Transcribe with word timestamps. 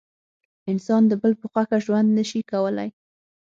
انسان 0.71 1.01
د 1.07 1.13
بل 1.21 1.33
په 1.41 1.45
خوښه 1.51 1.77
ژوند 1.85 2.07
نسي 2.17 2.41
کولای. 2.51 2.89